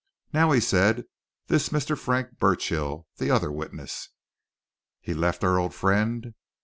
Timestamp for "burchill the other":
2.39-3.51